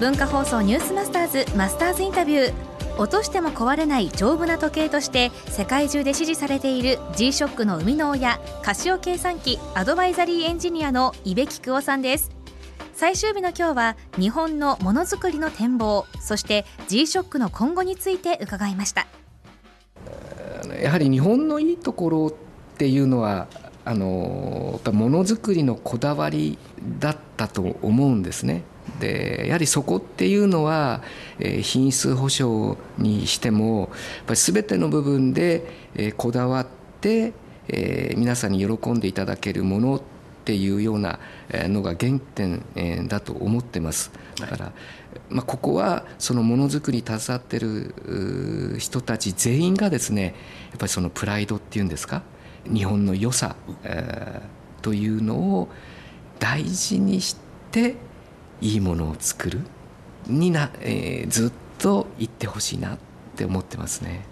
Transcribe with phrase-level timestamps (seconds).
[0.00, 2.52] 文化放送ニュースマスターズマスターズインタビュー。
[2.96, 12.30] 落としても壊れない丈夫な時計として世界中で支持されている G-SHOCK の生みの親カシオ計算機アドバイザリーエンジニアの伊部木久夫さんです。
[12.94, 19.06] 最終日の今日は日本のものづくりの展望そして G-SHOCK の今後について伺いました。
[20.82, 22.32] やはり日本のいいところっ
[22.78, 23.48] ていうのは
[23.84, 26.56] あのやっぱものづくりのこだわり
[26.98, 28.64] だったと思うんですね。
[29.00, 31.02] でやはりそこっていうのは、
[31.40, 33.88] えー、品質保証にしてもやっ
[34.26, 36.66] ぱり全ての部分で、えー、こだわっ
[37.00, 37.32] て、
[37.68, 40.02] えー、皆さんに喜んでいただけるものっ
[40.44, 41.18] ていうような
[41.52, 44.10] のが原点、えー、だと思ってます。
[44.40, 44.72] だから、
[45.28, 50.34] まあ、ここはそのものづくりに携わってる人たち全員がですね
[50.70, 52.22] やっぱりそのプライドっていうんですか
[52.64, 55.68] 日本の良さ、えー、というのを
[56.38, 57.36] 大事にし
[57.70, 57.94] て
[58.60, 59.60] いいものを作る？
[60.26, 62.98] にな、えー、ずっと言ってほしいなっ
[63.36, 64.24] て思ってますね。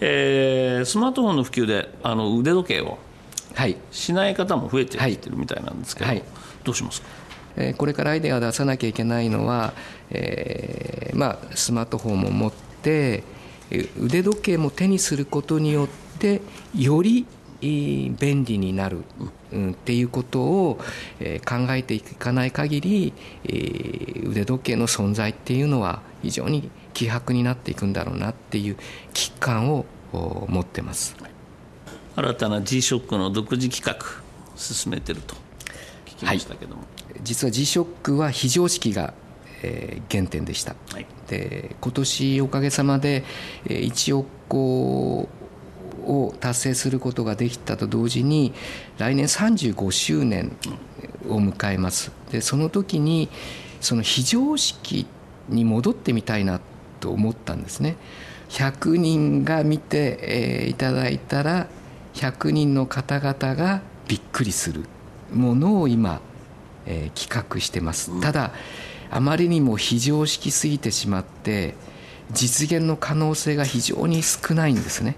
[0.00, 2.98] えー、スマートフォンの普及であの腕時計を
[3.90, 6.22] しない方も増えてきてるみたいなんですけど、はい、
[6.64, 7.00] どうします？
[7.00, 7.06] か
[7.56, 9.72] えこれからアイデアを出さなきゃいけないのは、
[10.10, 13.22] えーまあ、スマートフォンも持って
[13.98, 16.42] 腕時計も手にすることによって
[16.74, 17.26] より
[17.60, 19.04] 便利になる、
[19.52, 20.78] うん、っていうことを、
[21.20, 23.12] えー、考えていかない限り、
[23.44, 28.76] えー、腕時計の存在っていうのは非常に希薄になっていくんだろうなっていう
[29.12, 31.16] 危機感を持ってます。
[32.16, 34.22] 新たな G-SHOCK の独自企画
[34.56, 35.34] 進めてると
[36.06, 39.12] 聞きましたけども、はい、実は G-SHOCK は非常識が、
[39.62, 43.24] えー、原点でした、はい、で今年おかげさまで、
[43.66, 45.28] えー、1億個
[46.06, 48.54] を達成することができたと同時に
[48.98, 50.56] 来年35周年
[51.28, 52.12] を迎えます。
[52.30, 53.28] でその時に
[53.80, 55.06] その非常識
[55.48, 56.60] に戻ってみたいな
[57.00, 57.96] と思ったんですね。
[58.48, 61.66] 100人が見て、えー、いただいたら
[62.14, 64.84] 100人の方々がびっくりする
[65.32, 66.20] ものを今、
[66.86, 68.52] えー、企画してます、ただ
[69.10, 71.74] あまりにも非常識すぎてしまって
[72.32, 75.16] 実現の可能性が非常に少ないんですね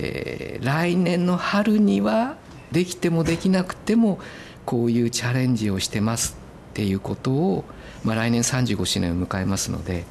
[0.00, 2.36] えー、来年の春には
[2.72, 4.20] できてもできなくても
[4.64, 6.36] こういうチャレンジをしてます
[6.70, 7.64] っていうことを、
[8.04, 10.04] まあ、来年35周年を迎えますので、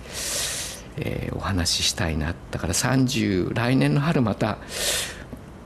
[0.97, 4.57] えー、お話ししたいなだから30来年の春また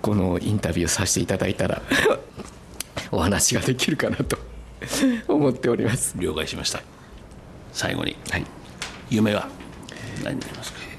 [0.02, 1.82] このインタビューさせていただいたら
[3.12, 4.38] お話ができるかなと
[5.28, 6.16] 思っております。
[6.18, 6.82] 了解しました。
[7.74, 8.46] 最後に、はい、
[9.09, 9.48] 夢は
[10.24, 10.91] 何になりますか？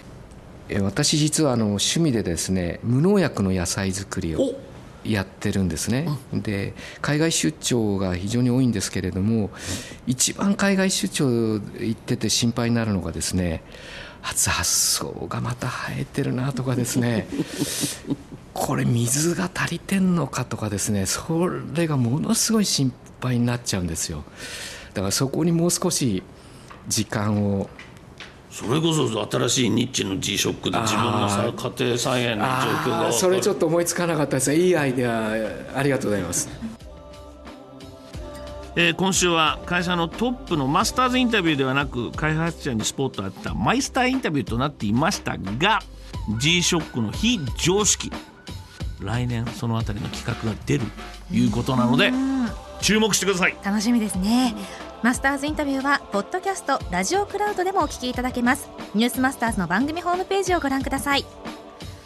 [0.83, 4.55] 私実はあの趣味でですね無農薬の野菜作りを
[5.05, 9.51] やってるんですね、で海外出張が非常に多いんですけれども、
[10.07, 13.65] 一番海外出張行ってて心配になるのがですね
[14.21, 17.27] 初発想がまた生えてるなとかですね。
[18.55, 24.25] これ水が足りてんのかとかですねそれがものすごい心配になっちゃうんですよ。
[24.95, 26.23] だからそこにもう少し
[26.87, 27.69] 時間を
[28.53, 34.51] それこそ新しいニッチの G ショックで自分のさ家庭菜園の状況がそれちょっと思いつかなかったです。
[34.51, 35.33] ねいいアイデア
[35.75, 36.51] ありがとうございます。
[38.77, 45.81] えー、今週は会社のトップのマスターズインタビューではなく開発者にスポットあったマイスターインタビューとなっていましたが
[46.39, 48.13] G ショックの非常識。
[49.01, 50.85] 来年そのあたりの企画が出る
[51.29, 52.13] ということなので
[52.81, 53.57] 注目してください。
[53.65, 54.55] 楽しみですね
[55.03, 58.69] マスターズインタビューはポッドキャストラジオクラウドでもお聞きいただけます。
[58.95, 61.25] ニュースマスターズの番組ホームページをご覧ください。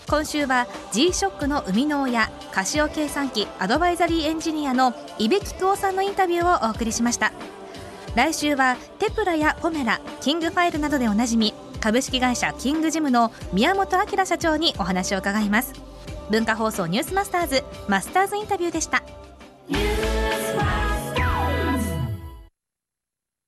[0.08, 7.32] 今週は G-SHOCK の生みの親カシオ計算機アドバイザリーエンジニアの伊部木久夫さんのインタビューをお送りしました。
[8.14, 15.74] 来週はテプラやポメラキングファイルなどでおなじみ株式会社キングジムの宮本明社長にお話を伺います。
[16.30, 19.02] 文化放送ニュースマスターズマスターズインタビューでした。